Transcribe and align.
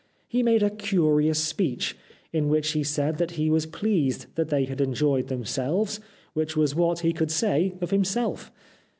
He 0.27 0.41
made 0.41 0.63
a 0.63 0.71
curious 0.71 1.37
speech, 1.37 1.95
in 2.33 2.49
which 2.49 2.71
he 2.71 2.83
said 2.83 3.19
that 3.19 3.29
he 3.33 3.51
was 3.51 3.67
pleased 3.67 4.25
that 4.33 4.49
they 4.49 4.65
had 4.65 4.81
enjoyed 4.81 5.27
themselves, 5.27 5.99
which 6.33 6.57
was 6.57 6.73
what 6.73 7.01
he 7.01 7.13
could 7.13 7.29
say 7.29 7.73
of 7.81 7.91
himself. 7.91 8.51